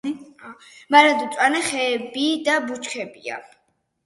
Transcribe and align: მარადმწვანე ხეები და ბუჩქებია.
მარადმწვანე 0.95 1.61
ხეები 1.67 2.25
და 2.49 2.57
ბუჩქებია. 2.71 3.39